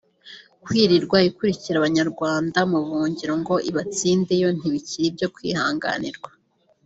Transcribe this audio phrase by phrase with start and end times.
[0.63, 6.29] kwirirwa ikurikira abanyarwanda mu buhungiro ngo ibatsindeyo ……ntibikiri ibyo kwihanganirwa